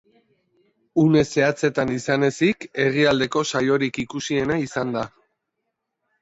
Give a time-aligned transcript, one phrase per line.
[1.01, 5.07] Une zehatzetan izan ezik, herrialdeko saiorik ikusiena izan da.